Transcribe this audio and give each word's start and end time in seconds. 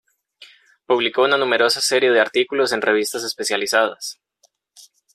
Publicó 0.87 1.21
una 1.21 1.37
numerosa 1.37 1.79
serie 1.79 2.09
de 2.09 2.19
artículos 2.19 2.71
en 2.71 2.81
revistas 2.81 3.21
especializadas. 3.23 4.19